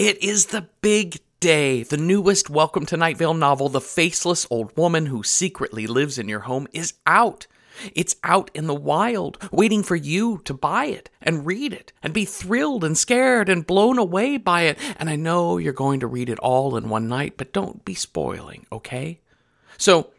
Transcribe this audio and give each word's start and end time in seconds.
It 0.00 0.24
is 0.24 0.46
the 0.46 0.66
big 0.80 1.20
day. 1.40 1.82
The 1.82 1.98
newest 1.98 2.48
Welcome 2.48 2.86
to 2.86 2.96
Night 2.96 3.18
Vale 3.18 3.34
novel, 3.34 3.68
The 3.68 3.82
Faceless 3.82 4.46
Old 4.50 4.74
Woman 4.74 5.04
Who 5.04 5.22
Secretly 5.22 5.86
Lives 5.86 6.16
in 6.16 6.26
Your 6.26 6.40
Home, 6.40 6.66
is 6.72 6.94
out. 7.04 7.46
It's 7.94 8.16
out 8.24 8.50
in 8.54 8.66
the 8.66 8.74
wild, 8.74 9.36
waiting 9.52 9.82
for 9.82 9.96
you 9.96 10.40
to 10.46 10.54
buy 10.54 10.86
it 10.86 11.10
and 11.20 11.44
read 11.44 11.74
it 11.74 11.92
and 12.02 12.14
be 12.14 12.24
thrilled 12.24 12.82
and 12.82 12.96
scared 12.96 13.50
and 13.50 13.66
blown 13.66 13.98
away 13.98 14.38
by 14.38 14.62
it. 14.62 14.78
And 14.98 15.10
I 15.10 15.16
know 15.16 15.58
you're 15.58 15.74
going 15.74 16.00
to 16.00 16.06
read 16.06 16.30
it 16.30 16.38
all 16.38 16.78
in 16.78 16.88
one 16.88 17.06
night, 17.06 17.34
but 17.36 17.52
don't 17.52 17.84
be 17.84 17.92
spoiling, 17.92 18.64
okay? 18.72 19.20
So, 19.76 20.12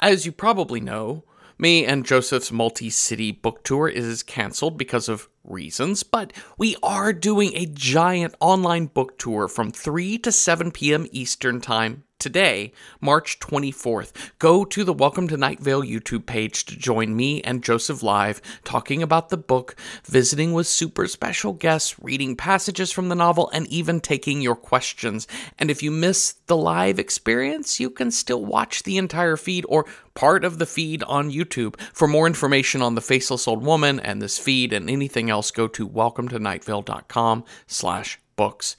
as 0.00 0.24
you 0.24 0.32
probably 0.32 0.80
know, 0.80 1.24
me 1.58 1.84
and 1.84 2.04
Joseph's 2.04 2.52
multi 2.52 2.90
city 2.90 3.32
book 3.32 3.62
tour 3.64 3.88
is 3.88 4.22
canceled 4.22 4.76
because 4.76 5.08
of 5.08 5.28
reasons, 5.44 6.02
but 6.02 6.32
we 6.58 6.76
are 6.82 7.12
doing 7.12 7.52
a 7.54 7.66
giant 7.66 8.34
online 8.40 8.86
book 8.86 9.18
tour 9.18 9.48
from 9.48 9.70
3 9.70 10.18
to 10.18 10.32
7 10.32 10.70
p.m. 10.70 11.06
Eastern 11.12 11.60
Time 11.60 12.04
today, 12.18 12.72
March 13.00 13.38
24th. 13.40 14.12
Go 14.38 14.64
to 14.64 14.84
the 14.84 14.92
Welcome 14.92 15.28
to 15.28 15.36
Night 15.36 15.60
Vale 15.60 15.82
YouTube 15.82 16.26
page 16.26 16.64
to 16.66 16.76
join 16.76 17.16
me 17.16 17.42
and 17.42 17.64
Joseph 17.64 18.02
live 18.02 18.40
talking 18.64 19.02
about 19.02 19.28
the 19.28 19.36
book, 19.36 19.76
visiting 20.04 20.52
with 20.52 20.66
super 20.66 21.06
special 21.08 21.52
guests, 21.52 21.96
reading 22.00 22.36
passages 22.36 22.92
from 22.92 23.08
the 23.08 23.14
novel, 23.14 23.50
and 23.52 23.66
even 23.66 24.00
taking 24.00 24.40
your 24.40 24.56
questions. 24.56 25.26
And 25.58 25.70
if 25.70 25.82
you 25.82 25.90
miss 25.90 26.34
the 26.46 26.56
live 26.56 26.98
experience, 26.98 27.80
you 27.80 27.90
can 27.90 28.10
still 28.10 28.44
watch 28.44 28.84
the 28.84 28.98
entire 28.98 29.36
feed 29.36 29.66
or 29.68 29.86
part 30.14 30.44
of 30.44 30.58
the 30.58 30.66
feed 30.66 31.02
on 31.02 31.30
YouTube. 31.30 31.78
For 31.92 32.06
more 32.06 32.26
information 32.26 32.82
on 32.82 32.94
the 32.94 33.00
Faceless 33.00 33.48
Old 33.48 33.64
Woman 33.64 34.00
and 34.00 34.22
this 34.22 34.38
feed 34.38 34.72
and 34.72 34.88
anything 34.88 35.28
else, 35.28 35.50
go 35.50 35.66
to 35.68 35.86
welcome 35.86 36.28
to 36.28 36.36
welcometonightvale.com 36.38 37.44
slash 37.66 38.20
books. 38.36 38.76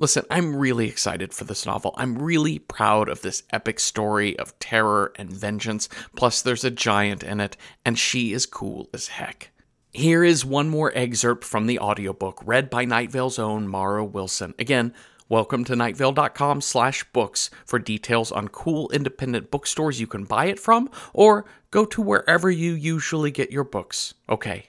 Listen, 0.00 0.24
I'm 0.30 0.54
really 0.54 0.86
excited 0.88 1.34
for 1.34 1.42
this 1.42 1.66
novel. 1.66 1.92
I'm 1.96 2.18
really 2.18 2.60
proud 2.60 3.08
of 3.08 3.22
this 3.22 3.42
epic 3.50 3.80
story 3.80 4.38
of 4.38 4.56
terror 4.60 5.12
and 5.16 5.28
vengeance. 5.28 5.88
Plus, 6.14 6.40
there's 6.40 6.62
a 6.62 6.70
giant 6.70 7.24
in 7.24 7.40
it, 7.40 7.56
and 7.84 7.98
she 7.98 8.32
is 8.32 8.46
cool 8.46 8.88
as 8.94 9.08
heck. 9.08 9.50
Here 9.90 10.22
is 10.22 10.44
one 10.44 10.68
more 10.68 10.92
excerpt 10.94 11.44
from 11.44 11.66
the 11.66 11.80
audiobook, 11.80 12.40
read 12.46 12.70
by 12.70 12.84
Night 12.84 13.10
Vale's 13.10 13.40
own 13.40 13.66
Mara 13.66 14.04
Wilson. 14.04 14.54
Again, 14.56 14.94
welcome 15.28 15.64
to 15.64 15.72
nightvale.com 15.72 16.60
slash 16.60 17.02
books 17.12 17.50
for 17.66 17.80
details 17.80 18.30
on 18.30 18.46
cool 18.46 18.88
independent 18.90 19.50
bookstores 19.50 19.98
you 19.98 20.06
can 20.06 20.22
buy 20.22 20.44
it 20.44 20.60
from, 20.60 20.88
or 21.12 21.44
go 21.72 21.84
to 21.84 22.00
wherever 22.00 22.48
you 22.48 22.74
usually 22.74 23.32
get 23.32 23.50
your 23.50 23.64
books. 23.64 24.14
Okay, 24.28 24.68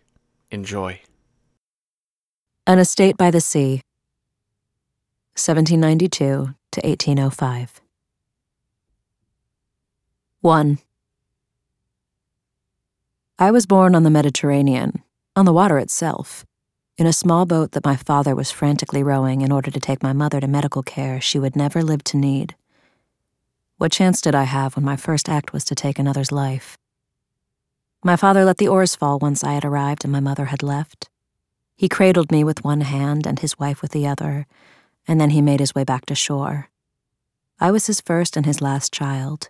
enjoy. 0.49 1.01
An 2.65 2.79
Estate 2.79 3.15
by 3.15 3.29
the 3.29 3.41
Sea 3.41 3.83
1792 5.35 6.55
to 6.71 6.81
1805. 6.81 7.81
1. 10.41 10.79
I 13.37 13.51
was 13.51 13.65
born 13.65 13.95
on 13.95 14.03
the 14.03 14.09
Mediterranean, 14.09 15.03
on 15.35 15.45
the 15.45 15.53
water 15.53 15.77
itself, 15.77 16.45
in 16.97 17.05
a 17.05 17.13
small 17.13 17.45
boat 17.45 17.71
that 17.71 17.85
my 17.85 17.95
father 17.95 18.35
was 18.35 18.51
frantically 18.51 19.03
rowing 19.03 19.41
in 19.41 19.51
order 19.51 19.71
to 19.71 19.79
take 19.79 20.03
my 20.03 20.13
mother 20.13 20.39
to 20.39 20.47
medical 20.47 20.83
care 20.83 21.21
she 21.21 21.39
would 21.39 21.55
never 21.55 21.81
live 21.81 22.03
to 22.05 22.17
need. 22.17 22.55
What 23.77 23.93
chance 23.93 24.19
did 24.19 24.35
I 24.35 24.43
have 24.43 24.75
when 24.75 24.83
my 24.83 24.97
first 24.97 25.29
act 25.29 25.53
was 25.53 25.63
to 25.65 25.75
take 25.75 25.99
another's 25.99 26.33
life? 26.33 26.77
My 28.03 28.17
father 28.17 28.43
let 28.43 28.57
the 28.57 28.67
oars 28.67 28.95
fall 28.95 29.19
once 29.19 29.43
I 29.43 29.53
had 29.53 29.63
arrived 29.63 30.03
and 30.03 30.11
my 30.11 30.19
mother 30.19 30.45
had 30.45 30.63
left. 30.63 31.09
He 31.77 31.87
cradled 31.87 32.31
me 32.31 32.43
with 32.43 32.63
one 32.63 32.81
hand 32.81 33.25
and 33.25 33.39
his 33.39 33.57
wife 33.57 33.81
with 33.81 33.91
the 33.91 34.05
other 34.05 34.47
and 35.09 35.19
then 35.19 35.31
he 35.31 35.41
made 35.41 35.59
his 35.59 35.73
way 35.73 35.83
back 35.83 36.05
to 36.05 36.13
shore. 36.13 36.69
I 37.59 37.71
was 37.71 37.87
his 37.87 37.99
first 37.99 38.37
and 38.37 38.45
his 38.45 38.61
last 38.61 38.93
child. 38.93 39.49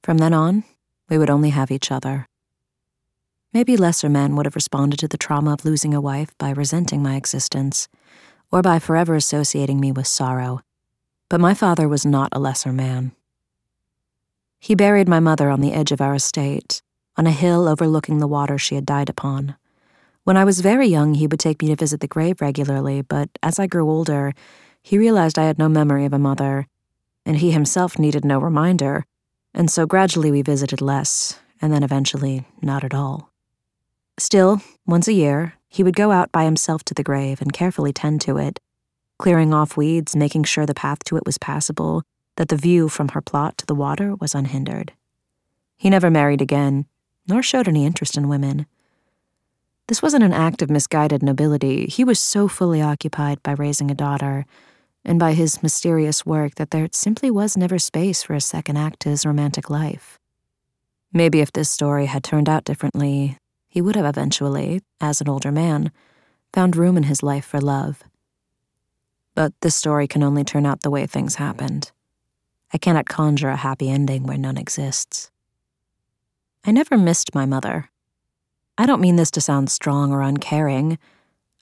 From 0.00 0.18
then 0.18 0.32
on, 0.32 0.62
we 1.08 1.18
would 1.18 1.28
only 1.28 1.50
have 1.50 1.72
each 1.72 1.90
other. 1.90 2.28
Maybe 3.52 3.76
lesser 3.76 4.08
men 4.08 4.36
would 4.36 4.46
have 4.46 4.54
responded 4.54 5.00
to 5.00 5.08
the 5.08 5.18
trauma 5.18 5.52
of 5.52 5.64
losing 5.64 5.92
a 5.92 6.00
wife 6.00 6.38
by 6.38 6.50
resenting 6.50 7.02
my 7.02 7.16
existence, 7.16 7.88
or 8.52 8.62
by 8.62 8.78
forever 8.78 9.16
associating 9.16 9.80
me 9.80 9.90
with 9.90 10.06
sorrow. 10.06 10.60
But 11.28 11.40
my 11.40 11.52
father 11.52 11.88
was 11.88 12.06
not 12.06 12.28
a 12.30 12.38
lesser 12.38 12.72
man. 12.72 13.10
He 14.60 14.76
buried 14.76 15.08
my 15.08 15.18
mother 15.18 15.50
on 15.50 15.62
the 15.62 15.72
edge 15.72 15.90
of 15.90 16.00
our 16.00 16.14
estate, 16.14 16.80
on 17.16 17.26
a 17.26 17.32
hill 17.32 17.66
overlooking 17.66 18.18
the 18.18 18.28
water 18.28 18.56
she 18.56 18.76
had 18.76 18.86
died 18.86 19.08
upon. 19.08 19.56
When 20.24 20.36
I 20.36 20.44
was 20.44 20.60
very 20.60 20.86
young, 20.86 21.14
he 21.14 21.26
would 21.26 21.40
take 21.40 21.62
me 21.62 21.68
to 21.68 21.76
visit 21.76 22.00
the 22.00 22.06
grave 22.06 22.40
regularly, 22.40 23.02
but 23.02 23.30
as 23.42 23.58
I 23.58 23.66
grew 23.66 23.88
older, 23.88 24.32
he 24.82 24.98
realized 24.98 25.38
I 25.38 25.44
had 25.44 25.58
no 25.58 25.68
memory 25.68 26.04
of 26.04 26.12
a 26.12 26.18
mother, 26.18 26.66
and 27.24 27.38
he 27.38 27.50
himself 27.50 27.98
needed 27.98 28.24
no 28.24 28.38
reminder, 28.38 29.04
and 29.54 29.70
so 29.70 29.86
gradually 29.86 30.30
we 30.30 30.42
visited 30.42 30.80
less, 30.80 31.40
and 31.60 31.72
then 31.72 31.82
eventually 31.82 32.46
not 32.60 32.84
at 32.84 32.94
all. 32.94 33.32
Still, 34.18 34.60
once 34.86 35.08
a 35.08 35.14
year, 35.14 35.54
he 35.68 35.82
would 35.82 35.96
go 35.96 36.10
out 36.10 36.30
by 36.32 36.44
himself 36.44 36.84
to 36.84 36.94
the 36.94 37.02
grave 37.02 37.40
and 37.40 37.52
carefully 37.52 37.92
tend 37.92 38.20
to 38.22 38.36
it, 38.36 38.60
clearing 39.18 39.54
off 39.54 39.76
weeds, 39.76 40.14
making 40.14 40.44
sure 40.44 40.66
the 40.66 40.74
path 40.74 41.04
to 41.04 41.16
it 41.16 41.24
was 41.24 41.38
passable, 41.38 42.02
that 42.36 42.48
the 42.48 42.56
view 42.56 42.88
from 42.88 43.08
her 43.08 43.20
plot 43.20 43.56
to 43.58 43.66
the 43.66 43.74
water 43.74 44.14
was 44.16 44.34
unhindered. 44.34 44.92
He 45.76 45.88
never 45.88 46.10
married 46.10 46.42
again, 46.42 46.86
nor 47.26 47.42
showed 47.42 47.68
any 47.68 47.86
interest 47.86 48.16
in 48.16 48.28
women. 48.28 48.66
This 49.90 50.02
wasn't 50.02 50.22
an 50.22 50.32
act 50.32 50.62
of 50.62 50.70
misguided 50.70 51.20
nobility. 51.20 51.86
He 51.86 52.04
was 52.04 52.22
so 52.22 52.46
fully 52.46 52.80
occupied 52.80 53.42
by 53.42 53.54
raising 53.54 53.90
a 53.90 53.94
daughter 53.96 54.46
and 55.04 55.18
by 55.18 55.32
his 55.32 55.64
mysterious 55.64 56.24
work 56.24 56.54
that 56.54 56.70
there 56.70 56.88
simply 56.92 57.28
was 57.28 57.56
never 57.56 57.76
space 57.76 58.22
for 58.22 58.34
a 58.34 58.40
second 58.40 58.76
act 58.76 59.00
to 59.00 59.08
his 59.08 59.26
romantic 59.26 59.68
life. 59.68 60.16
Maybe 61.12 61.40
if 61.40 61.50
this 61.50 61.68
story 61.68 62.06
had 62.06 62.22
turned 62.22 62.48
out 62.48 62.62
differently, 62.62 63.36
he 63.66 63.80
would 63.82 63.96
have 63.96 64.04
eventually, 64.04 64.80
as 65.00 65.20
an 65.20 65.28
older 65.28 65.50
man, 65.50 65.90
found 66.52 66.76
room 66.76 66.96
in 66.96 67.02
his 67.02 67.24
life 67.24 67.44
for 67.44 67.60
love. 67.60 68.04
But 69.34 69.54
this 69.60 69.74
story 69.74 70.06
can 70.06 70.22
only 70.22 70.44
turn 70.44 70.66
out 70.66 70.82
the 70.82 70.90
way 70.90 71.04
things 71.04 71.34
happened. 71.34 71.90
I 72.72 72.78
cannot 72.78 73.08
conjure 73.08 73.48
a 73.48 73.56
happy 73.56 73.90
ending 73.90 74.22
where 74.22 74.38
none 74.38 74.56
exists. 74.56 75.32
I 76.64 76.70
never 76.70 76.96
missed 76.96 77.34
my 77.34 77.44
mother. 77.44 77.90
I 78.80 78.86
don't 78.86 79.02
mean 79.02 79.16
this 79.16 79.30
to 79.32 79.42
sound 79.42 79.70
strong 79.70 80.10
or 80.10 80.22
uncaring. 80.22 80.98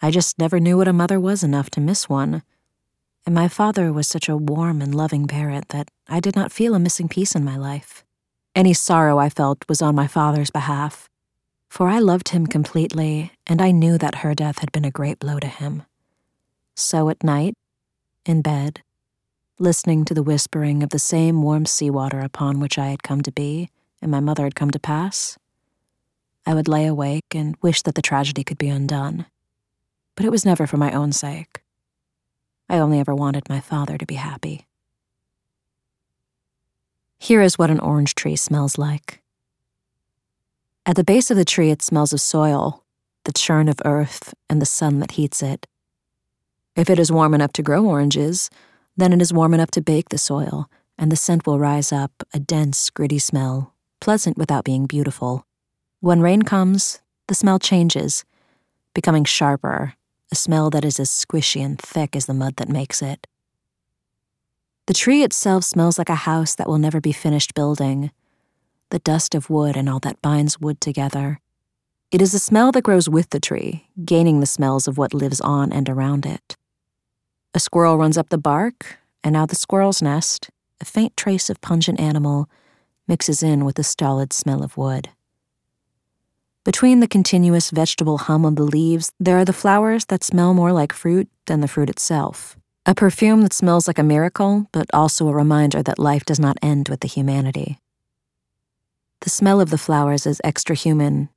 I 0.00 0.12
just 0.12 0.38
never 0.38 0.60
knew 0.60 0.76
what 0.76 0.86
a 0.86 0.92
mother 0.92 1.18
was 1.18 1.42
enough 1.42 1.68
to 1.70 1.80
miss 1.80 2.08
one. 2.08 2.44
And 3.26 3.34
my 3.34 3.48
father 3.48 3.92
was 3.92 4.06
such 4.06 4.28
a 4.28 4.36
warm 4.36 4.80
and 4.80 4.94
loving 4.94 5.26
parent 5.26 5.70
that 5.70 5.90
I 6.06 6.20
did 6.20 6.36
not 6.36 6.52
feel 6.52 6.76
a 6.76 6.78
missing 6.78 7.08
piece 7.08 7.34
in 7.34 7.44
my 7.44 7.56
life. 7.56 8.04
Any 8.54 8.72
sorrow 8.72 9.18
I 9.18 9.30
felt 9.30 9.68
was 9.68 9.82
on 9.82 9.96
my 9.96 10.06
father's 10.06 10.52
behalf, 10.52 11.08
for 11.68 11.88
I 11.88 11.98
loved 11.98 12.28
him 12.28 12.46
completely, 12.46 13.32
and 13.48 13.60
I 13.60 13.72
knew 13.72 13.98
that 13.98 14.22
her 14.22 14.32
death 14.32 14.60
had 14.60 14.70
been 14.70 14.84
a 14.84 14.92
great 14.92 15.18
blow 15.18 15.40
to 15.40 15.48
him. 15.48 15.82
So 16.76 17.08
at 17.08 17.24
night, 17.24 17.54
in 18.26 18.42
bed, 18.42 18.82
listening 19.58 20.04
to 20.04 20.14
the 20.14 20.22
whispering 20.22 20.84
of 20.84 20.90
the 20.90 21.00
same 21.00 21.42
warm 21.42 21.66
seawater 21.66 22.20
upon 22.20 22.60
which 22.60 22.78
I 22.78 22.90
had 22.90 23.02
come 23.02 23.22
to 23.22 23.32
be 23.32 23.70
and 24.00 24.08
my 24.08 24.20
mother 24.20 24.44
had 24.44 24.54
come 24.54 24.70
to 24.70 24.78
pass, 24.78 25.36
I 26.48 26.54
would 26.54 26.66
lay 26.66 26.86
awake 26.86 27.34
and 27.34 27.58
wish 27.60 27.82
that 27.82 27.94
the 27.94 28.00
tragedy 28.00 28.42
could 28.42 28.56
be 28.56 28.70
undone. 28.70 29.26
But 30.14 30.24
it 30.24 30.30
was 30.30 30.46
never 30.46 30.66
for 30.66 30.78
my 30.78 30.92
own 30.92 31.12
sake. 31.12 31.60
I 32.70 32.78
only 32.78 33.00
ever 33.00 33.14
wanted 33.14 33.50
my 33.50 33.60
father 33.60 33.98
to 33.98 34.06
be 34.06 34.14
happy. 34.14 34.66
Here 37.18 37.42
is 37.42 37.58
what 37.58 37.70
an 37.70 37.80
orange 37.80 38.14
tree 38.14 38.34
smells 38.34 38.78
like. 38.78 39.20
At 40.86 40.96
the 40.96 41.04
base 41.04 41.30
of 41.30 41.36
the 41.36 41.44
tree, 41.44 41.70
it 41.70 41.82
smells 41.82 42.14
of 42.14 42.20
soil, 42.22 42.82
the 43.24 43.32
churn 43.34 43.68
of 43.68 43.82
earth, 43.84 44.32
and 44.48 44.62
the 44.62 44.64
sun 44.64 45.00
that 45.00 45.12
heats 45.12 45.42
it. 45.42 45.66
If 46.74 46.88
it 46.88 46.98
is 46.98 47.12
warm 47.12 47.34
enough 47.34 47.52
to 47.52 47.62
grow 47.62 47.84
oranges, 47.84 48.48
then 48.96 49.12
it 49.12 49.20
is 49.20 49.34
warm 49.34 49.52
enough 49.52 49.70
to 49.72 49.82
bake 49.82 50.08
the 50.08 50.16
soil, 50.16 50.70
and 50.96 51.12
the 51.12 51.16
scent 51.16 51.46
will 51.46 51.58
rise 51.58 51.92
up, 51.92 52.22
a 52.32 52.40
dense, 52.40 52.88
gritty 52.88 53.18
smell, 53.18 53.74
pleasant 54.00 54.38
without 54.38 54.64
being 54.64 54.86
beautiful. 54.86 55.44
When 56.00 56.20
rain 56.20 56.42
comes, 56.42 57.00
the 57.26 57.34
smell 57.34 57.58
changes, 57.58 58.24
becoming 58.94 59.24
sharper, 59.24 59.94
a 60.30 60.36
smell 60.36 60.70
that 60.70 60.84
is 60.84 61.00
as 61.00 61.10
squishy 61.10 61.60
and 61.64 61.76
thick 61.76 62.14
as 62.14 62.26
the 62.26 62.34
mud 62.34 62.54
that 62.56 62.68
makes 62.68 63.02
it. 63.02 63.26
The 64.86 64.94
tree 64.94 65.24
itself 65.24 65.64
smells 65.64 65.98
like 65.98 66.08
a 66.08 66.14
house 66.14 66.54
that 66.54 66.68
will 66.68 66.78
never 66.78 67.00
be 67.00 67.10
finished 67.12 67.52
building, 67.52 68.12
the 68.90 69.00
dust 69.00 69.34
of 69.34 69.50
wood 69.50 69.76
and 69.76 69.88
all 69.88 69.98
that 70.00 70.22
binds 70.22 70.60
wood 70.60 70.80
together. 70.80 71.40
It 72.12 72.22
is 72.22 72.32
a 72.32 72.38
smell 72.38 72.70
that 72.72 72.84
grows 72.84 73.08
with 73.08 73.30
the 73.30 73.40
tree, 73.40 73.88
gaining 74.04 74.38
the 74.38 74.46
smells 74.46 74.86
of 74.86 74.98
what 74.98 75.12
lives 75.12 75.40
on 75.40 75.72
and 75.72 75.88
around 75.88 76.24
it. 76.24 76.56
A 77.54 77.60
squirrel 77.60 77.98
runs 77.98 78.16
up 78.16 78.28
the 78.28 78.38
bark, 78.38 78.98
and 79.24 79.32
now 79.32 79.46
the 79.46 79.56
squirrel's 79.56 80.00
nest, 80.00 80.48
a 80.80 80.84
faint 80.84 81.16
trace 81.16 81.50
of 81.50 81.60
pungent 81.60 81.98
animal, 81.98 82.48
mixes 83.08 83.42
in 83.42 83.64
with 83.64 83.74
the 83.74 83.82
stolid 83.82 84.32
smell 84.32 84.62
of 84.62 84.76
wood. 84.76 85.08
Between 86.68 87.00
the 87.00 87.08
continuous 87.08 87.70
vegetable 87.70 88.18
hum 88.18 88.44
of 88.44 88.56
the 88.56 88.62
leaves, 88.62 89.10
there 89.18 89.38
are 89.38 89.44
the 89.46 89.54
flowers 89.54 90.04
that 90.10 90.22
smell 90.22 90.52
more 90.52 90.70
like 90.70 90.92
fruit 90.92 91.26
than 91.46 91.62
the 91.62 91.66
fruit 91.66 91.88
itself, 91.88 92.58
A 92.84 92.94
perfume 92.94 93.40
that 93.40 93.54
smells 93.54 93.86
like 93.86 93.98
a 93.98 94.02
miracle, 94.02 94.68
but 94.70 94.86
also 94.92 95.28
a 95.28 95.32
reminder 95.32 95.82
that 95.82 95.98
life 95.98 96.26
does 96.26 96.38
not 96.38 96.58
end 96.60 96.90
with 96.90 97.00
the 97.00 97.08
humanity. 97.08 97.78
The 99.20 99.30
smell 99.30 99.62
of 99.62 99.70
the 99.70 99.78
flowers 99.78 100.26
is 100.26 100.42
extra 100.44 100.76
human, 100.76 101.30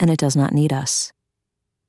and 0.00 0.10
it 0.10 0.18
does 0.18 0.34
not 0.34 0.52
need 0.52 0.72
us. 0.72 1.12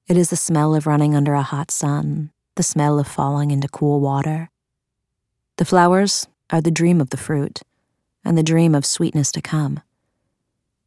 It 0.07 0.16
is 0.16 0.30
the 0.30 0.36
smell 0.36 0.75
of 0.75 0.86
running 0.86 1.16
under 1.16 1.34
a 1.34 1.42
hot 1.42 1.72
sun, 1.72 2.30
the 2.54 2.62
smell 2.62 3.00
of 3.00 3.07
falling 3.07 3.50
into 3.50 3.68
cool 3.68 4.01
water. 4.01 4.51
The 5.57 5.66
flowers 5.66 6.28
are 6.51 6.62
the 6.62 6.69
dream 6.69 7.01
of 7.01 7.10
the 7.10 7.18
fruit, 7.18 7.62
and 8.24 8.38
the 8.38 8.44
dream 8.44 8.75
of 8.75 8.86
sweetness 8.86 9.31
to 9.31 9.42
come. 9.42 9.80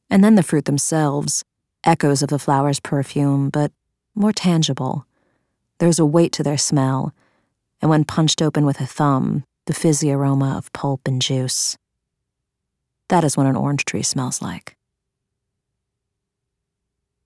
And 0.08 0.22
then 0.22 0.36
the 0.36 0.44
fruit 0.44 0.66
themselves, 0.66 1.44
echoes 1.86 2.22
of 2.22 2.28
the 2.28 2.38
flower's 2.38 2.80
perfume, 2.80 3.48
but 3.48 3.72
more 4.14 4.32
tangible. 4.32 5.06
There's 5.78 5.98
a 5.98 6.04
weight 6.04 6.32
to 6.32 6.42
their 6.42 6.58
smell, 6.58 7.14
and 7.80 7.90
when 7.90 8.04
punched 8.04 8.42
open 8.42 8.66
with 8.66 8.80
a 8.80 8.86
thumb, 8.86 9.44
the 9.66 9.74
fizzy 9.74 10.12
aroma 10.12 10.56
of 10.56 10.72
pulp 10.72 11.02
and 11.06 11.22
juice. 11.22 11.78
That 13.08 13.24
is 13.24 13.36
what 13.36 13.46
an 13.46 13.56
orange 13.56 13.84
tree 13.84 14.02
smells 14.02 14.42
like. 14.42 14.76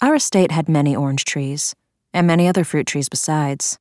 Our 0.01 0.15
estate 0.15 0.51
had 0.51 0.69
many 0.69 0.95
orange 0.95 1.25
trees, 1.25 1.75
and 2.13 2.27
many 2.27 2.49
other 2.49 2.65
fruit 2.65 2.87
trees 2.87 3.09
besides. 3.09 3.79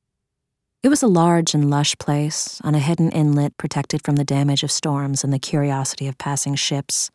It 0.82 0.88
was 0.88 1.02
a 1.02 1.08
large 1.08 1.54
and 1.54 1.68
lush 1.68 1.96
place 1.98 2.60
on 2.62 2.74
a 2.74 2.78
hidden 2.78 3.10
inlet 3.10 3.56
protected 3.56 4.02
from 4.02 4.16
the 4.16 4.24
damage 4.24 4.62
of 4.62 4.70
storms 4.70 5.24
and 5.24 5.32
the 5.32 5.38
curiosity 5.38 6.06
of 6.06 6.16
passing 6.16 6.54
ships. 6.54 7.10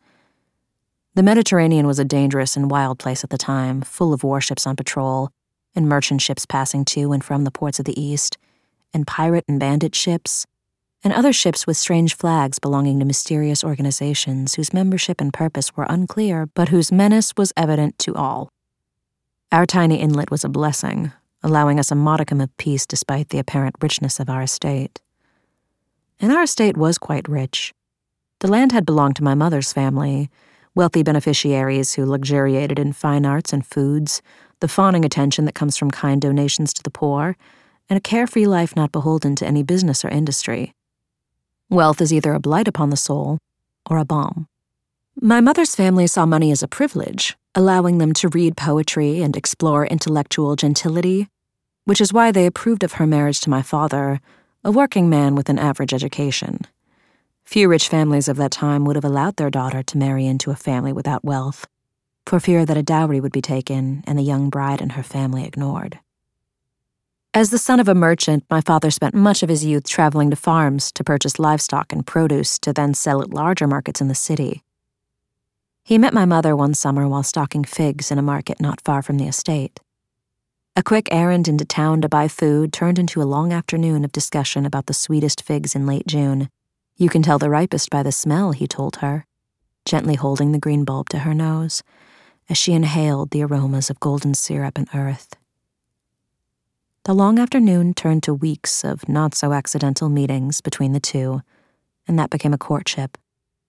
The 1.16 1.22
Mediterranean 1.22 1.86
was 1.86 1.98
a 1.98 2.04
dangerous 2.04 2.58
and 2.58 2.70
wild 2.70 2.98
place 2.98 3.24
at 3.24 3.30
the 3.30 3.38
time, 3.38 3.80
full 3.80 4.12
of 4.12 4.22
warships 4.22 4.66
on 4.66 4.76
patrol, 4.76 5.30
and 5.74 5.88
merchant 5.88 6.20
ships 6.20 6.44
passing 6.44 6.84
to 6.84 7.10
and 7.10 7.24
from 7.24 7.44
the 7.44 7.50
ports 7.50 7.78
of 7.78 7.86
the 7.86 7.98
East, 7.98 8.36
and 8.92 9.06
pirate 9.06 9.46
and 9.48 9.58
bandit 9.58 9.94
ships, 9.94 10.44
and 11.02 11.14
other 11.14 11.32
ships 11.32 11.66
with 11.66 11.78
strange 11.78 12.14
flags 12.14 12.58
belonging 12.58 12.98
to 12.98 13.06
mysterious 13.06 13.64
organizations 13.64 14.56
whose 14.56 14.74
membership 14.74 15.18
and 15.18 15.32
purpose 15.32 15.74
were 15.74 15.86
unclear, 15.88 16.50
but 16.52 16.68
whose 16.68 16.92
menace 16.92 17.32
was 17.34 17.50
evident 17.56 17.98
to 18.00 18.14
all. 18.14 18.50
Our 19.50 19.64
tiny 19.64 19.96
inlet 19.96 20.30
was 20.30 20.44
a 20.44 20.50
blessing, 20.50 21.12
allowing 21.42 21.80
us 21.80 21.90
a 21.90 21.94
modicum 21.94 22.42
of 22.42 22.54
peace 22.58 22.84
despite 22.84 23.30
the 23.30 23.38
apparent 23.38 23.76
richness 23.80 24.20
of 24.20 24.28
our 24.28 24.42
estate. 24.42 25.00
And 26.20 26.30
our 26.30 26.42
estate 26.42 26.76
was 26.76 26.98
quite 26.98 27.26
rich. 27.26 27.72
The 28.40 28.48
land 28.48 28.72
had 28.72 28.84
belonged 28.84 29.16
to 29.16 29.24
my 29.24 29.34
mother's 29.34 29.72
family, 29.72 30.28
wealthy 30.76 31.02
beneficiaries 31.02 31.94
who 31.94 32.04
luxuriated 32.04 32.78
in 32.78 32.92
fine 32.92 33.26
arts 33.26 33.52
and 33.52 33.66
foods, 33.66 34.22
the 34.60 34.68
fawning 34.68 35.04
attention 35.04 35.46
that 35.46 35.54
comes 35.54 35.76
from 35.76 35.90
kind 35.90 36.20
donations 36.20 36.72
to 36.74 36.82
the 36.82 36.90
poor, 36.90 37.36
and 37.88 37.96
a 37.96 38.00
carefree 38.00 38.46
life 38.46 38.76
not 38.76 38.92
beholden 38.92 39.34
to 39.34 39.46
any 39.46 39.62
business 39.62 40.04
or 40.04 40.08
industry. 40.08 40.72
Wealth 41.70 42.00
is 42.00 42.12
either 42.12 42.34
a 42.34 42.40
blight 42.40 42.68
upon 42.68 42.90
the 42.90 42.96
soul 42.96 43.38
or 43.90 43.98
a 43.98 44.04
balm. 44.04 44.46
My 45.20 45.40
mother's 45.40 45.74
family 45.74 46.06
saw 46.06 46.26
money 46.26 46.52
as 46.52 46.62
a 46.62 46.68
privilege, 46.68 47.36
allowing 47.54 47.96
them 47.96 48.12
to 48.12 48.28
read 48.28 48.56
poetry 48.56 49.22
and 49.22 49.34
explore 49.34 49.86
intellectual 49.86 50.56
gentility, 50.56 51.28
which 51.86 52.02
is 52.02 52.12
why 52.12 52.30
they 52.30 52.44
approved 52.44 52.84
of 52.84 52.94
her 52.94 53.06
marriage 53.06 53.40
to 53.40 53.50
my 53.50 53.62
father, 53.62 54.20
a 54.62 54.70
working 54.70 55.08
man 55.08 55.34
with 55.34 55.48
an 55.48 55.58
average 55.58 55.94
education. 55.94 56.60
Few 57.46 57.68
rich 57.68 57.88
families 57.88 58.26
of 58.28 58.36
that 58.38 58.50
time 58.50 58.84
would 58.84 58.96
have 58.96 59.04
allowed 59.04 59.36
their 59.36 59.50
daughter 59.50 59.80
to 59.80 59.98
marry 59.98 60.26
into 60.26 60.50
a 60.50 60.56
family 60.56 60.92
without 60.92 61.24
wealth, 61.24 61.64
for 62.26 62.40
fear 62.40 62.66
that 62.66 62.76
a 62.76 62.82
dowry 62.82 63.20
would 63.20 63.32
be 63.32 63.40
taken 63.40 64.02
and 64.04 64.18
the 64.18 64.24
young 64.24 64.50
bride 64.50 64.82
and 64.82 64.92
her 64.92 65.02
family 65.04 65.44
ignored. 65.44 66.00
As 67.32 67.50
the 67.50 67.58
son 67.58 67.78
of 67.78 67.86
a 67.86 67.94
merchant, 67.94 68.44
my 68.50 68.60
father 68.60 68.90
spent 68.90 69.14
much 69.14 69.44
of 69.44 69.48
his 69.48 69.64
youth 69.64 69.88
traveling 69.88 70.30
to 70.30 70.36
farms 70.36 70.90
to 70.92 71.04
purchase 71.04 71.38
livestock 71.38 71.92
and 71.92 72.04
produce 72.04 72.58
to 72.58 72.72
then 72.72 72.94
sell 72.94 73.22
at 73.22 73.30
larger 73.30 73.68
markets 73.68 74.00
in 74.00 74.08
the 74.08 74.14
city. 74.14 74.64
He 75.84 75.98
met 75.98 76.12
my 76.12 76.24
mother 76.24 76.56
one 76.56 76.74
summer 76.74 77.06
while 77.06 77.22
stocking 77.22 77.62
figs 77.62 78.10
in 78.10 78.18
a 78.18 78.22
market 78.22 78.60
not 78.60 78.80
far 78.80 79.02
from 79.02 79.18
the 79.18 79.28
estate. 79.28 79.78
A 80.74 80.82
quick 80.82 81.08
errand 81.12 81.46
into 81.46 81.64
town 81.64 82.00
to 82.00 82.08
buy 82.08 82.26
food 82.26 82.72
turned 82.72 82.98
into 82.98 83.22
a 83.22 83.24
long 83.24 83.52
afternoon 83.52 84.04
of 84.04 84.10
discussion 84.10 84.66
about 84.66 84.86
the 84.86 84.94
sweetest 84.94 85.42
figs 85.42 85.76
in 85.76 85.86
late 85.86 86.08
June. 86.08 86.48
You 86.96 87.08
can 87.08 87.22
tell 87.22 87.38
the 87.38 87.50
ripest 87.50 87.90
by 87.90 88.02
the 88.02 88.12
smell, 88.12 88.52
he 88.52 88.66
told 88.66 88.96
her, 88.96 89.26
gently 89.84 90.14
holding 90.14 90.52
the 90.52 90.58
green 90.58 90.84
bulb 90.84 91.08
to 91.10 91.20
her 91.20 91.34
nose 91.34 91.82
as 92.48 92.56
she 92.56 92.72
inhaled 92.72 93.30
the 93.30 93.42
aromas 93.42 93.90
of 93.90 94.00
golden 94.00 94.34
syrup 94.34 94.78
and 94.78 94.88
earth. 94.94 95.36
The 97.04 97.14
long 97.14 97.38
afternoon 97.38 97.94
turned 97.94 98.22
to 98.24 98.34
weeks 98.34 98.84
of 98.84 99.08
not 99.08 99.34
so 99.34 99.52
accidental 99.52 100.08
meetings 100.08 100.60
between 100.60 100.92
the 100.92 101.00
two, 101.00 101.42
and 102.08 102.18
that 102.18 102.30
became 102.30 102.52
a 102.52 102.58
courtship. 102.58 103.18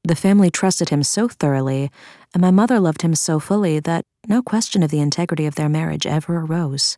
The 0.04 0.16
family 0.16 0.50
trusted 0.50 0.90
him 0.90 1.04
so 1.04 1.28
thoroughly, 1.28 1.92
and 2.34 2.42
my 2.42 2.52
mother 2.52 2.80
loved 2.80 3.02
him 3.02 3.14
so 3.14 3.40
fully 3.40 3.80
that 3.82 4.06
no 4.28 4.42
question 4.42 4.82
of 4.84 4.90
the 4.90 5.02
integrity 5.02 5.46
of 5.46 5.56
their 5.56 5.70
marriage 5.70 6.08
ever 6.08 6.38
arose. 6.40 6.98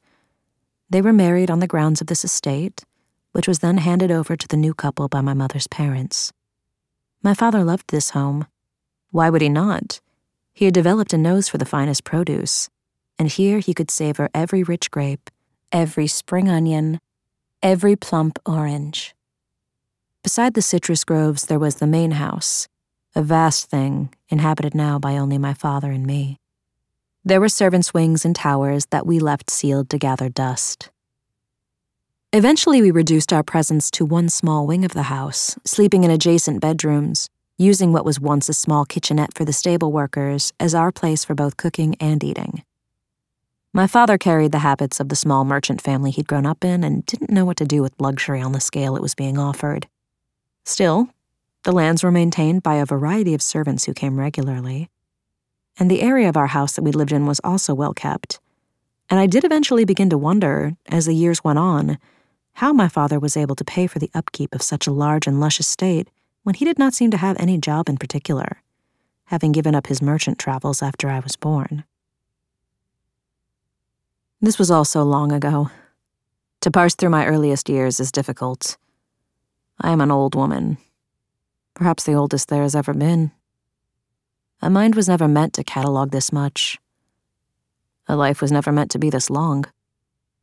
They 0.90 1.02
were 1.02 1.14
married 1.14 1.50
on 1.50 1.60
the 1.60 1.68
grounds 1.68 2.02
of 2.02 2.08
this 2.08 2.24
estate, 2.24 2.84
which 3.31 3.48
was 3.48 3.60
then 3.60 3.78
handed 3.78 4.12
over 4.12 4.36
to 4.36 4.48
the 4.48 4.58
new 4.58 4.74
couple 4.74 5.08
by 5.08 5.22
my 5.22 5.34
mother's 5.34 5.68
parents. 5.68 6.31
My 7.22 7.34
father 7.34 7.64
loved 7.64 7.90
this 7.90 8.12
home. 8.12 8.48
Why 9.12 9.30
would 9.30 9.42
he 9.42 9.50
not? 9.50 10.00
He 10.54 10.66
had 10.66 10.74
developed 10.74 11.14
a 11.14 11.18
nose 11.18 11.48
for 11.48 11.58
the 11.58 11.66
finest 11.66 12.04
produce, 12.04 12.70
and 13.18 13.28
here 13.28 13.60
he 13.60 13.74
could 13.74 13.92
savor 13.92 14.30
every 14.34 14.64
rich 14.64 14.92
grape 14.92 15.30
every 15.72 16.08
spring 16.08 16.50
onion, 16.50 17.00
every 17.62 17.96
plump 17.96 18.40
orange. 18.46 19.16
Beside 20.24 20.54
the 20.54 20.62
citrus 20.62 21.04
groves, 21.04 21.46
there 21.46 21.60
was 21.60 21.76
the 21.76 21.88
main 21.88 22.12
house, 22.12 22.68
a 23.16 23.22
vast 23.22 23.70
thing 23.70 24.14
inhabited 24.30 24.76
now 24.76 25.00
by 25.00 25.18
only 25.18 25.38
my 25.38 25.54
father 25.54 25.92
and 25.92 26.06
me. 26.06 26.38
There 27.24 27.40
were 27.40 27.50
servants' 27.50 27.94
wings 27.94 28.26
and 28.26 28.36
towers 28.36 28.88
that 28.88 29.06
we 29.06 29.20
left 29.20 29.50
sealed 29.50 29.90
to 29.90 29.98
gather 29.98 30.30
dust. 30.30 30.90
Eventually, 32.31 32.80
we 32.84 32.92
reduced 32.92 33.34
our 33.34 33.42
presence 33.42 33.90
to 33.90 34.06
one 34.06 34.30
small 34.30 34.68
wing 34.68 34.86
of 34.86 34.92
the 34.92 35.10
house, 35.10 35.58
sleeping 35.66 36.04
in 36.04 36.12
adjacent 36.12 36.62
bedrooms, 36.62 37.28
using 37.58 37.92
what 37.92 38.06
was 38.06 38.20
once 38.20 38.48
a 38.48 38.54
small 38.54 38.86
kitchenette 38.86 39.34
for 39.34 39.46
the 39.46 39.52
stable 39.52 39.92
workers 39.92 40.54
as 40.60 40.76
our 40.76 40.92
place 40.92 41.26
for 41.26 41.34
both 41.34 41.58
cooking 41.58 41.96
and 42.00 42.24
eating. 42.24 42.62
My 43.74 43.88
father 43.88 44.20
carried 44.20 44.52
the 44.52 44.60
habits 44.60 45.00
of 45.00 45.10
the 45.10 45.16
small 45.16 45.44
merchant 45.44 45.81
family 45.81 46.12
he'd 46.12 46.28
grown 46.28 46.46
up 46.46 46.64
in 46.64 46.84
and 46.84 47.04
didn't 47.08 47.31
know 47.31 47.46
what 47.46 47.58
to 47.58 47.66
do 47.66 47.81
with 47.81 48.00
luxury 48.00 48.42
on 48.42 48.52
the 48.52 48.60
scale 48.60 48.96
it 48.96 49.02
was 49.02 49.16
being 49.16 49.40
offered. 49.40 49.88
Still, 50.66 51.10
the 51.64 51.71
lands 51.71 52.04
were 52.04 52.12
maintained 52.12 52.62
by 52.62 52.76
a 52.76 52.86
variety 52.86 53.33
of 53.33 53.42
servants 53.42 53.86
who 53.86 53.94
came 53.95 54.19
regularly. 54.19 54.92
And 55.80 55.90
the 55.90 56.04
area 56.04 56.30
of 56.30 56.38
our 56.38 56.48
house 56.48 56.74
that 56.74 56.83
we 56.83 56.92
lived 56.92 57.12
in 57.12 57.26
was 57.26 57.42
also 57.44 57.74
well 57.74 57.95
kept. 57.95 58.40
And 59.09 59.19
I 59.19 59.26
did 59.26 59.44
eventually 59.44 59.83
begin 59.83 60.12
to 60.12 60.18
wonder, 60.19 60.74
as 60.90 61.07
the 61.07 61.16
years 61.16 61.44
went 61.44 61.57
on, 61.57 61.98
how 62.59 62.73
my 62.73 62.89
father 62.89 63.21
was 63.21 63.37
able 63.37 63.56
to 63.56 63.63
pay 63.63 63.87
for 63.87 63.99
the 63.99 64.11
upkeep 64.13 64.54
of 64.54 64.61
such 64.61 64.85
a 64.85 64.92
large 64.92 65.28
and 65.28 65.39
lush 65.39 65.61
estate 65.61 66.09
when 66.44 66.56
he 66.56 66.66
did 66.66 66.78
not 66.78 66.94
seem 66.94 67.09
to 67.09 67.16
have 67.16 67.39
any 67.39 67.57
job 67.57 67.87
in 67.87 67.95
particular, 67.95 68.61
having 69.28 69.54
given 69.54 69.73
up 69.73 69.87
his 69.87 70.01
merchant 70.01 70.37
travels 70.37 70.81
after 70.81 71.09
I 71.09 71.21
was 71.21 71.37
born. 71.37 71.85
This 74.42 74.59
was 74.59 74.69
all 74.69 74.83
so 74.83 75.04
long 75.04 75.31
ago. 75.31 75.71
To 76.59 76.69
parse 76.69 76.95
through 76.95 77.11
my 77.11 77.25
earliest 77.25 77.69
years 77.69 77.97
is 78.01 78.11
difficult. 78.11 78.75
I 79.80 79.92
am 79.92 80.01
an 80.01 80.11
old 80.11 80.35
woman, 80.35 80.80
perhaps 81.75 82.04
the 82.04 82.16
oldest 82.16 82.49
there 82.49 82.63
has 82.63 82.75
ever 82.75 82.94
been. 82.94 83.31
A 84.61 84.69
mind 84.69 84.95
was 84.95 85.07
never 85.07 85.30
meant 85.30 85.54
to 85.54 85.63
catalog 85.63 86.11
this 86.11 86.33
much. 86.33 86.78
A 88.09 88.18
life 88.18 88.42
was 88.42 88.51
never 88.51 88.73
meant 88.73 88.92
to 88.92 88.99
be 88.99 89.09
this 89.09 89.30
long. 89.30 89.63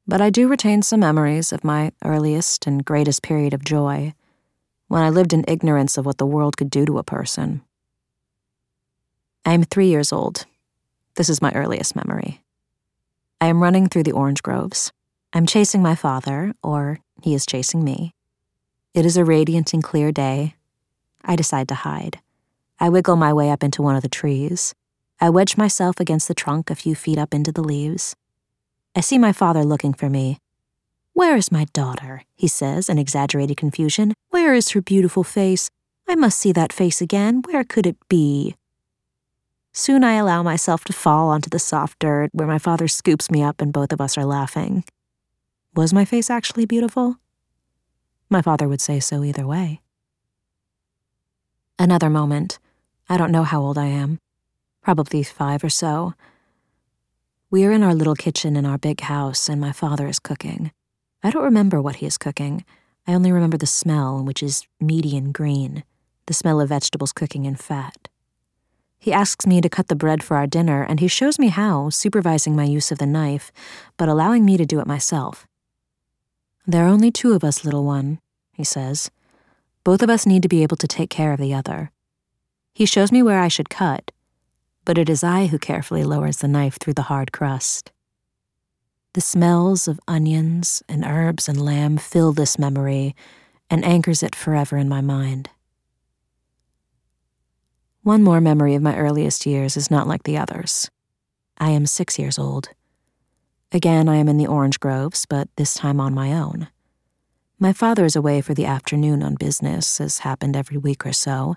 But 0.08 0.20
I 0.20 0.30
do 0.30 0.46
retain 0.46 0.82
some 0.82 1.00
memories 1.00 1.52
of 1.52 1.64
my 1.64 1.90
earliest 2.04 2.66
and 2.66 2.84
greatest 2.84 3.22
period 3.22 3.52
of 3.52 3.64
joy, 3.64 4.14
when 4.88 5.02
I 5.02 5.10
lived 5.10 5.32
in 5.32 5.44
ignorance 5.48 5.98
of 5.98 6.06
what 6.06 6.18
the 6.18 6.26
world 6.26 6.56
could 6.56 6.70
do 6.70 6.86
to 6.86 6.98
a 6.98 7.02
person. 7.02 7.62
I 9.44 9.52
am 9.52 9.64
three 9.64 9.88
years 9.88 10.12
old. 10.12 10.46
This 11.16 11.28
is 11.28 11.42
my 11.42 11.52
earliest 11.52 11.96
memory. 11.96 12.42
I 13.40 13.46
am 13.46 13.62
running 13.62 13.88
through 13.88 14.04
the 14.04 14.12
orange 14.12 14.42
groves. 14.42 14.92
I'm 15.32 15.46
chasing 15.46 15.82
my 15.82 15.94
father, 15.94 16.54
or 16.62 17.00
he 17.22 17.34
is 17.34 17.44
chasing 17.44 17.82
me. 17.82 18.14
It 18.94 19.04
is 19.04 19.16
a 19.16 19.24
radiant 19.24 19.74
and 19.74 19.82
clear 19.82 20.12
day. 20.12 20.54
I 21.24 21.36
decide 21.36 21.68
to 21.68 21.74
hide. 21.74 22.20
I 22.78 22.88
wiggle 22.88 23.16
my 23.16 23.32
way 23.32 23.50
up 23.50 23.64
into 23.64 23.82
one 23.82 23.96
of 23.96 24.02
the 24.02 24.08
trees. 24.08 24.74
I 25.20 25.30
wedge 25.30 25.56
myself 25.56 25.98
against 25.98 26.28
the 26.28 26.34
trunk 26.34 26.70
a 26.70 26.74
few 26.74 26.94
feet 26.94 27.18
up 27.18 27.34
into 27.34 27.50
the 27.50 27.62
leaves. 27.62 28.14
I 28.96 29.00
see 29.00 29.18
my 29.18 29.32
father 29.32 29.62
looking 29.62 29.92
for 29.92 30.08
me. 30.08 30.38
Where 31.12 31.36
is 31.36 31.52
my 31.52 31.66
daughter? 31.74 32.22
he 32.34 32.48
says 32.48 32.88
in 32.88 32.98
exaggerated 32.98 33.58
confusion. 33.58 34.14
Where 34.30 34.54
is 34.54 34.70
her 34.70 34.80
beautiful 34.80 35.22
face? 35.22 35.68
I 36.08 36.14
must 36.14 36.38
see 36.38 36.50
that 36.52 36.72
face 36.72 37.02
again. 37.02 37.42
Where 37.44 37.62
could 37.62 37.86
it 37.86 37.98
be? 38.08 38.54
Soon 39.74 40.02
I 40.02 40.14
allow 40.14 40.42
myself 40.42 40.84
to 40.84 40.94
fall 40.94 41.28
onto 41.28 41.50
the 41.50 41.58
soft 41.58 41.98
dirt 41.98 42.30
where 42.32 42.48
my 42.48 42.58
father 42.58 42.88
scoops 42.88 43.30
me 43.30 43.42
up 43.42 43.60
and 43.60 43.70
both 43.70 43.92
of 43.92 44.00
us 44.00 44.16
are 44.16 44.24
laughing. 44.24 44.82
Was 45.74 45.92
my 45.92 46.06
face 46.06 46.30
actually 46.30 46.64
beautiful? 46.64 47.16
My 48.30 48.40
father 48.40 48.66
would 48.66 48.80
say 48.80 48.98
so 48.98 49.22
either 49.22 49.46
way. 49.46 49.82
Another 51.78 52.08
moment. 52.08 52.58
I 53.10 53.18
don't 53.18 53.30
know 53.30 53.44
how 53.44 53.60
old 53.60 53.76
I 53.76 53.88
am. 53.88 54.18
Probably 54.80 55.22
five 55.22 55.62
or 55.62 55.68
so. 55.68 56.14
We 57.56 57.64
are 57.64 57.72
in 57.72 57.82
our 57.82 57.94
little 57.94 58.14
kitchen 58.14 58.54
in 58.54 58.66
our 58.66 58.76
big 58.76 59.00
house, 59.00 59.48
and 59.48 59.58
my 59.58 59.72
father 59.72 60.06
is 60.06 60.18
cooking. 60.18 60.72
I 61.22 61.30
don't 61.30 61.42
remember 61.42 61.80
what 61.80 61.96
he 61.96 62.06
is 62.06 62.18
cooking. 62.18 62.66
I 63.06 63.14
only 63.14 63.32
remember 63.32 63.56
the 63.56 63.64
smell, 63.64 64.22
which 64.22 64.42
is 64.42 64.66
meaty 64.78 65.16
and 65.16 65.32
green, 65.32 65.82
the 66.26 66.34
smell 66.34 66.60
of 66.60 66.68
vegetables 66.68 67.14
cooking 67.14 67.46
in 67.46 67.56
fat. 67.56 68.08
He 68.98 69.10
asks 69.10 69.46
me 69.46 69.62
to 69.62 69.70
cut 69.70 69.88
the 69.88 69.96
bread 69.96 70.22
for 70.22 70.36
our 70.36 70.46
dinner, 70.46 70.82
and 70.82 71.00
he 71.00 71.08
shows 71.08 71.38
me 71.38 71.48
how, 71.48 71.88
supervising 71.88 72.54
my 72.54 72.64
use 72.64 72.92
of 72.92 72.98
the 72.98 73.06
knife, 73.06 73.50
but 73.96 74.10
allowing 74.10 74.44
me 74.44 74.58
to 74.58 74.66
do 74.66 74.78
it 74.78 74.86
myself. 74.86 75.46
There 76.66 76.84
are 76.84 76.88
only 76.88 77.10
two 77.10 77.32
of 77.32 77.42
us, 77.42 77.64
little 77.64 77.84
one, 77.84 78.20
he 78.52 78.64
says. 78.64 79.10
Both 79.82 80.02
of 80.02 80.10
us 80.10 80.26
need 80.26 80.42
to 80.42 80.48
be 80.48 80.62
able 80.62 80.76
to 80.76 80.86
take 80.86 81.08
care 81.08 81.32
of 81.32 81.40
the 81.40 81.54
other. 81.54 81.90
He 82.74 82.84
shows 82.84 83.10
me 83.10 83.22
where 83.22 83.40
I 83.40 83.48
should 83.48 83.70
cut, 83.70 84.12
but 84.86 84.96
it 84.96 85.10
is 85.10 85.22
I 85.22 85.48
who 85.48 85.58
carefully 85.58 86.04
lowers 86.04 86.38
the 86.38 86.48
knife 86.48 86.78
through 86.78 86.94
the 86.94 87.02
hard 87.02 87.32
crust. 87.32 87.92
The 89.12 89.20
smells 89.20 89.88
of 89.88 90.00
onions 90.06 90.82
and 90.88 91.04
herbs 91.04 91.48
and 91.48 91.62
lamb 91.62 91.98
fill 91.98 92.32
this 92.32 92.58
memory 92.58 93.14
and 93.68 93.84
anchors 93.84 94.22
it 94.22 94.34
forever 94.34 94.76
in 94.76 94.88
my 94.88 95.00
mind. 95.00 95.50
One 98.02 98.22
more 98.22 98.40
memory 98.40 98.76
of 98.76 98.82
my 98.82 98.96
earliest 98.96 99.44
years 99.44 99.76
is 99.76 99.90
not 99.90 100.06
like 100.06 100.22
the 100.22 100.38
others. 100.38 100.88
I 101.58 101.70
am 101.70 101.86
six 101.86 102.18
years 102.18 102.38
old. 102.38 102.68
Again, 103.72 104.08
I 104.08 104.16
am 104.16 104.28
in 104.28 104.36
the 104.36 104.46
orange 104.46 104.78
groves, 104.78 105.26
but 105.26 105.48
this 105.56 105.74
time 105.74 105.98
on 105.98 106.14
my 106.14 106.32
own. 106.32 106.68
My 107.58 107.72
father 107.72 108.04
is 108.04 108.14
away 108.14 108.40
for 108.40 108.54
the 108.54 108.66
afternoon 108.66 109.24
on 109.24 109.34
business, 109.34 110.00
as 110.00 110.18
happened 110.18 110.56
every 110.56 110.76
week 110.76 111.04
or 111.04 111.12
so, 111.12 111.56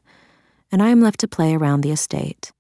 and 0.72 0.82
I 0.82 0.90
am 0.90 1.02
left 1.02 1.20
to 1.20 1.28
play 1.28 1.54
around 1.54 1.82
the 1.82 1.92
estate. 1.92 2.52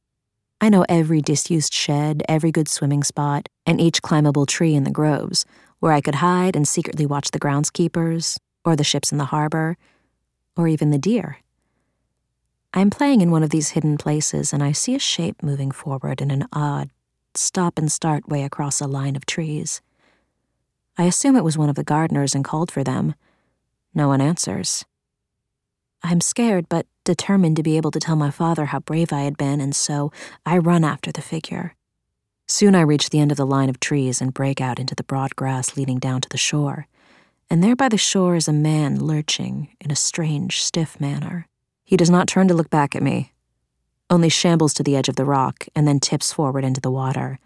I 0.62 0.70
know 0.70 0.86
every 0.89 1.22
disused 1.22 1.74
shed, 1.74 2.22
every 2.28 2.51
good 2.51 2.68
swimming 2.68 3.04
spot, 3.04 3.48
and 3.66 3.80
each 3.80 4.01
climbable 4.01 4.46
tree 4.46 4.75
in 4.75 4.84
the 4.84 4.92
groves, 4.92 5.46
where 5.80 5.94
I 5.94 6.01
could 6.01 6.16
hide 6.16 6.56
and 6.56 6.68
secretly 6.68 7.06
watch 7.06 7.32
the 7.32 7.39
groundskeepers, 7.39 8.38
or 8.66 8.75
the 8.75 8.84
ships 8.84 9.12
in 9.12 9.18
the 9.18 9.25
harbor, 9.25 9.78
or 10.58 10.68
even 10.68 10.92
the 10.92 10.98
deer. 10.98 11.38
I 12.74 12.82
am 12.82 12.89
playing 12.89 13.22
in 13.22 13.32
one 13.32 13.42
of 13.42 13.51
these 13.51 13.70
hidden 13.70 13.98
places, 13.98 14.51
and 14.51 14.62
I 14.62 14.74
see 14.74 14.96
a 14.96 15.00
shape 15.00 15.42
moving 15.42 15.72
forward 15.72 16.22
in 16.22 16.30
an 16.30 16.46
odd, 16.51 16.89
stop 17.34 17.78
and 17.80 17.89
start 17.89 18.28
way 18.28 18.44
across 18.44 18.82
a 18.82 18.88
line 18.88 19.16
of 19.16 19.25
trees. 19.25 19.82
I 20.98 21.06
assume 21.06 21.38
it 21.38 21.46
was 21.46 21.58
one 21.58 21.70
of 21.70 21.75
the 21.75 21.84
gardeners 21.86 22.36
and 22.36 22.44
called 22.44 22.70
for 22.70 22.84
them. 22.84 23.16
No 23.94 24.10
one 24.10 24.20
answers. 24.20 24.84
I'm 26.04 26.20
scared, 26.20 26.68
but 26.68 26.86
determined 27.10 27.56
to 27.56 27.63
be 27.63 27.75
able 27.75 27.89
to 27.89 28.00
tell 28.00 28.16
my 28.16 28.30
father 28.30 28.66
how 28.66 28.80
brave 28.80 29.12
I 29.12 29.22
had 29.22 29.36
been, 29.36 29.60
and 29.60 29.75
so 29.75 30.12
I 30.46 30.60
run 30.60 30.84
after 30.84 31.12
the 31.12 31.24
figure. 31.24 31.74
Soon 32.48 32.75
I 32.75 32.82
reach 32.82 33.10
the 33.10 33.20
end 33.20 33.32
of 33.32 33.38
the 33.38 33.48
line 33.48 33.68
of 33.68 33.80
trees 33.80 34.22
and 34.22 34.32
break 34.32 34.62
out 34.62 34.78
into 34.78 34.94
the 34.94 35.04
broad 35.04 35.36
grass 35.36 35.75
leading 35.75 35.98
down 35.98 36.22
to 36.22 36.30
the 36.30 36.38
shore. 36.38 36.86
And 37.50 37.63
there 37.63 37.75
by 37.75 37.89
the 37.89 37.98
shore 37.98 38.36
is 38.36 38.48
a 38.48 38.54
man 38.54 39.00
lurching 39.00 39.70
in 39.82 39.89
a 39.89 39.96
strange, 39.96 40.62
stiff 40.62 41.01
manner. 41.01 41.48
He 41.84 41.98
does 41.98 42.12
not 42.12 42.28
turn 42.28 42.48
to 42.48 42.54
look 42.54 42.70
back 42.70 42.96
at 42.96 43.01
me, 43.01 43.34
only 44.08 44.30
shambles 44.30 44.75
to 44.75 44.84
the 44.84 44.96
edge 44.96 45.10
of 45.10 45.16
the 45.16 45.25
rock 45.25 45.66
and 45.75 45.88
then 45.88 46.00
tips 46.00 46.32
forward 46.32 46.63
into 46.63 46.80
the 46.80 46.92
water. 46.92 47.39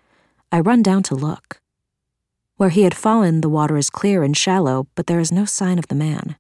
I 0.52 0.60
run 0.60 0.84
down 0.84 1.04
to 1.04 1.16
look. 1.16 1.62
Where 2.58 2.70
he 2.70 2.84
had 2.84 2.98
fallen, 2.98 3.40
the 3.40 3.48
water 3.48 3.78
is 3.78 3.90
clear 3.90 4.24
and 4.24 4.36
shallow, 4.36 4.88
but 4.96 5.08
there 5.08 5.22
is 5.22 5.32
no 5.32 5.46
sign 5.46 5.80
of 5.80 5.88
the 5.88 5.96
man. 5.96 6.36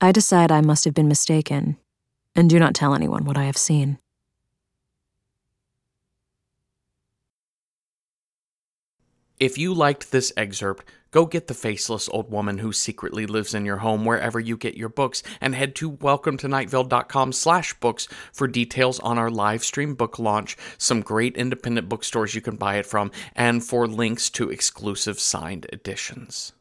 I 0.00 0.10
decide 0.10 0.50
I 0.50 0.62
must 0.62 0.86
have 0.86 0.94
been 0.94 1.08
mistaken, 1.08 1.76
and 2.34 2.50
do 2.50 2.58
not 2.58 2.74
tell 2.74 2.94
anyone 2.94 3.24
what 3.24 3.36
I 3.36 3.44
have 3.44 3.56
seen. 3.56 3.98
If 9.40 9.58
you 9.58 9.74
liked 9.74 10.12
this 10.12 10.32
excerpt, 10.36 10.84
go 11.10 11.26
get 11.26 11.48
The 11.48 11.54
Faceless 11.54 12.08
Old 12.08 12.30
Woman 12.30 12.58
Who 12.58 12.72
Secretly 12.72 13.26
Lives 13.26 13.52
in 13.52 13.66
Your 13.66 13.78
Home 13.78 14.04
wherever 14.04 14.38
you 14.38 14.56
get 14.56 14.76
your 14.76 14.88
books, 14.88 15.24
and 15.40 15.56
head 15.56 15.74
to 15.74 15.90
welcometonightvale.com 15.90 17.32
slash 17.32 17.74
books 17.74 18.06
for 18.32 18.46
details 18.46 19.00
on 19.00 19.18
our 19.18 19.30
live 19.30 19.64
stream 19.64 19.96
book 19.96 20.20
launch, 20.20 20.56
some 20.78 21.00
great 21.00 21.36
independent 21.36 21.88
bookstores 21.88 22.36
you 22.36 22.40
can 22.40 22.56
buy 22.56 22.76
it 22.76 22.86
from, 22.86 23.10
and 23.34 23.64
for 23.64 23.88
links 23.88 24.30
to 24.30 24.50
exclusive 24.50 25.18
signed 25.18 25.66
editions. 25.72 26.52